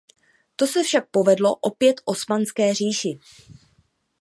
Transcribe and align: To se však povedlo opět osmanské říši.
To 0.55 0.67
se 0.67 0.83
však 0.83 1.09
povedlo 1.11 1.55
opět 1.55 2.01
osmanské 2.05 2.73
říši. 2.73 3.19